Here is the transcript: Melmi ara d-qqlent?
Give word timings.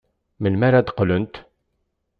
Melmi 0.41 0.65
ara 0.67 0.79
d-qqlent? 0.87 1.35